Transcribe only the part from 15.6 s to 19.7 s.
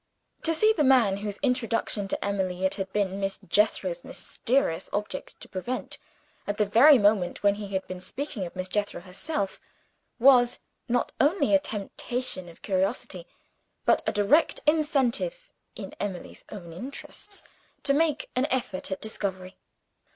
(in Emily's own interests) to make an effort at discovery.